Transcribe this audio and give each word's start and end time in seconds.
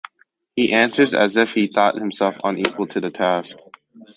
He 0.55 0.73
answers 0.73 1.13
as 1.13 1.35
if 1.37 1.53
he 1.53 1.67
thought 1.67 1.93
himself 1.93 2.35
unequal 2.43 2.87
to 2.87 2.99
the 2.99 3.11
task. 3.11 3.55